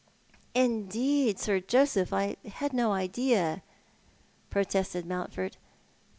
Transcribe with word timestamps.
"Indeed, 0.55 1.37
Sir 1.37 1.59
Joseph, 1.59 2.11
I 2.11 2.35
had 2.53 2.73
no 2.73 2.91
idea" 2.91 3.61
protested 4.49 5.05
!Mountford. 5.05 5.57